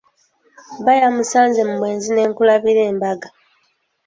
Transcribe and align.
Bba 0.79 0.91
yamusanze 1.01 1.59
mu 1.67 1.73
bwenzi 1.79 2.07
ne 2.11 2.23
nkulabira 2.29 2.81
embaga. 2.91 3.27